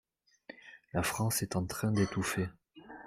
La 0.93 1.03
France 1.03 1.43
est 1.43 1.55
en 1.55 1.63
train 1.63 1.91
d’étouffer. 1.91 2.49